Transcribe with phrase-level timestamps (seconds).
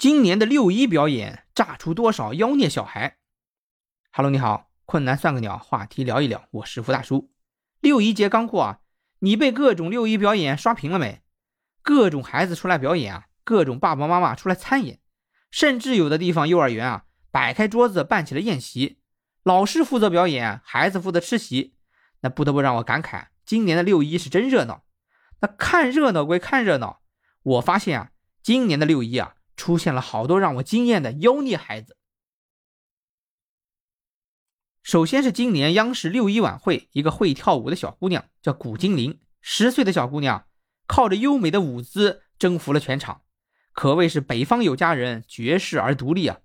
[0.00, 3.18] 今年的六一表演炸出多少妖孽小孩
[4.10, 7.30] ？Hello，你好，困难算个鸟，话题聊一聊，我是福大叔。
[7.80, 8.80] 六一节刚过啊，
[9.18, 11.20] 你被各种六一表演刷屏了没？
[11.82, 15.00] 各种孩子出来表演啊，各种爸爸妈妈出来参演，
[15.50, 19.00] 甚至有的地方幼儿园啊，摆开桌子办起了宴席，
[19.42, 21.74] 老师负责表演，孩子负责吃席。
[22.22, 24.82] 那不得不让我感慨，今年的六一是真热闹。
[25.42, 27.02] 那看热闹归看热闹，
[27.42, 28.10] 我发现啊，
[28.42, 29.34] 今年的六一啊。
[29.60, 31.98] 出现了好多让我惊艳的妖孽孩子。
[34.82, 40.46] 首先是今年央视六一晚会，一个会跳舞的小姑娘叫古精灵，十岁的小姑娘
[40.86, 43.20] 靠着优美的舞姿征服了全场，
[43.72, 46.38] 可谓是北方有佳人，绝世而独立啊！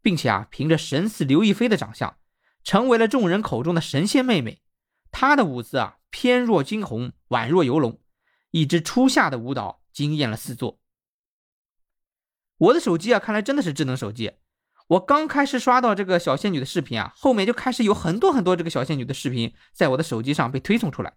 [0.00, 2.16] 并且啊，凭着神似刘亦菲的长相，
[2.62, 4.62] 成为了众人口中的神仙妹妹。
[5.10, 8.00] 她的舞姿啊，翩若惊鸿，宛若游龙，
[8.52, 10.78] 一支初夏的舞蹈惊艳了四座。
[12.58, 14.32] 我的手机啊，看来真的是智能手机。
[14.86, 21.14] 我刚开始刷到这个小仙女的视频啊，后面就开始有很多很多这个小仙女的视频在我的手机上被推送出来，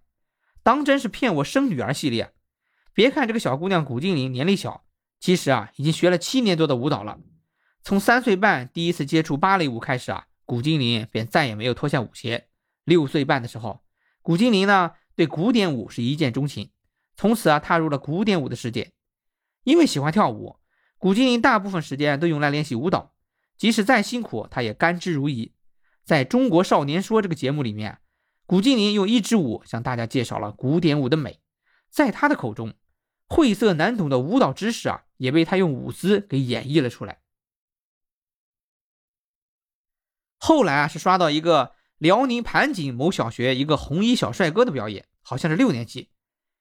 [0.63, 2.33] 当真是骗我生女儿系列。
[2.93, 4.85] 别看这个小姑娘古精灵年龄小，
[5.19, 7.19] 其实啊，已经学了七年多的舞蹈了。
[7.83, 12.47] 从三岁半第一次接触芭蕾舞开始啊，古精灵便再也没有脱下舞鞋。
[12.85, 13.81] 六岁半的时候，
[14.21, 16.71] 古精灵呢对古典舞是一见钟情，
[17.17, 18.93] 从此啊踏入了古典舞的世界。
[19.65, 20.55] 因为喜欢跳舞。
[20.97, 23.13] 古精灵大部分时间都用来练习舞蹈，
[23.57, 25.51] 即使再辛苦，他也甘之如饴。
[26.03, 27.99] 在中国少年说这个节目里面，
[28.45, 31.41] 古精灵用一支舞向大家介绍了古典舞的美。
[31.89, 32.73] 在他的口中，
[33.27, 37.21] 晦涩难懂的舞蹈知识啊，也被他用舞姿给演绎了出来。
[40.39, 46.09] 后来啊，是刷到一个辽宁盘锦某小学一个红衣小帅哥的表演，好像是六年级，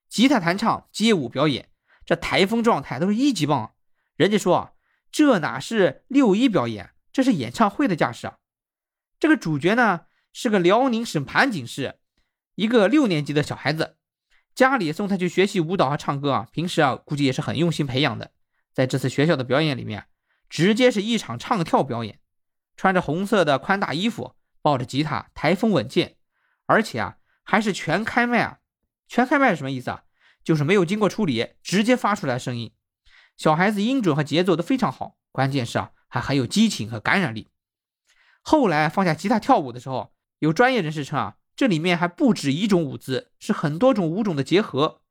[0.08, 1.70] 吉他弹唱、街舞表演，
[2.04, 3.75] 这台风状态都是一级棒。
[4.16, 4.72] 人家说啊，
[5.12, 8.38] 这哪是六一表演，这是演唱会的架势啊！
[9.20, 11.98] 这个主角呢是个辽宁省盘锦市
[12.54, 13.96] 一个六年级的小孩子，
[14.54, 18.32] 家里送他去学习舞蹈和唱歌啊，平时啊估计也是很用心培养的。
[18.72, 20.06] 在这次学校的表演里面，
[20.48, 22.20] 直接是一场唱跳表演，
[22.76, 26.16] 穿着红色的宽大衣服，抱着吉他，台风稳健，
[26.66, 28.58] 而且啊还是全开麦啊！
[29.08, 30.02] 全开麦是什么意思啊？
[30.44, 32.72] 就是没有经过处理，直接发出来声音。
[33.36, 37.48] 小孩子音准和节奏都非常好，关键是啊，还很有激情和感染力。
[38.40, 45.02] 后来放下吉他跳舞的时候，有专业人士称啊，这里面还不止一种舞姿，是很多种舞种的结合。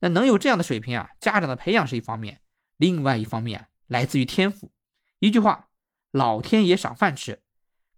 [0.00, 2.40] 那能有这样的水平啊，家长的培养是一方面，
[2.76, 4.72] 另外一方面来自于天赋。
[5.18, 5.68] 一句话，
[6.10, 7.42] 老天爷赏饭吃，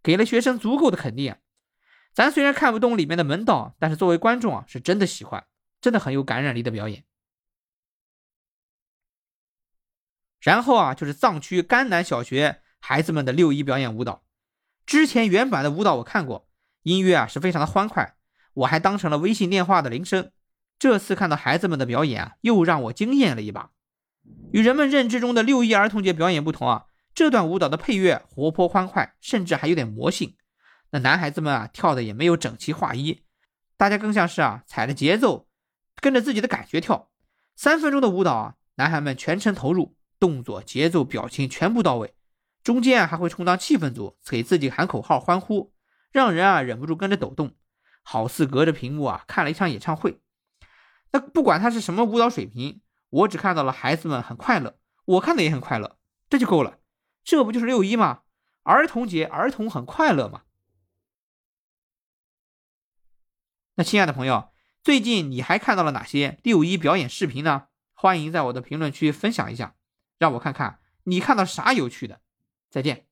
[0.03, 1.37] 给了学生足够的肯定。
[2.13, 5.47] 咱虽然看不懂里面的门道，但是作为观众啊，是真的喜欢，
[5.81, 7.05] 真的很有感染力的表演。
[10.43, 14.25] 然后啊，就是藏区甘南小学孩子们的六一表演舞蹈。
[14.85, 16.49] 之前原版的舞蹈我看过，
[16.83, 18.17] 音乐啊是非常的欢快，
[18.55, 20.33] 我还当成了微信电话的铃声。
[20.81, 23.71] 这次看到孩子们的表演啊，又让我惊艳了一把。
[24.53, 30.35] 与人们认知中的六一儿童节表演不同啊，这段舞蹈的配乐活泼欢快，甚至还有点魔性。
[30.91, 33.23] 那男孩子们啊跳的也没有整齐划一，
[33.77, 35.47] 大家更像是啊踩着节奏，
[36.01, 37.11] 跟着自己的感觉跳。
[37.55, 39.95] 三分钟的舞蹈啊，男孩们全程投入。
[40.23, 42.15] 动作、节奏、表情全部到位，
[42.63, 45.73] 中间啊还会充当气氛组，给自己喊口号、欢呼，
[46.13, 47.57] 让人啊忍不住跟着抖动，
[48.05, 50.21] 好似隔着屏幕啊看了一场演唱会。
[51.11, 55.99] 那不管他是什么舞蹈水平，我只看到了孩子们很快乐，我看的也很快乐，
[56.31, 56.79] 这就够了。
[57.25, 58.21] 这不就是六一吗？
[58.63, 60.43] 儿童节，儿童很快乐嘛。
[63.75, 64.53] 那亲爱的朋友，
[64.85, 67.67] 最近你还看到了哪些六一表演视频呢？
[67.93, 69.75] 欢迎在我的评论区分享一下。
[70.23, 72.21] 让我看看你看到啥有趣的，
[72.71, 73.07] 再见。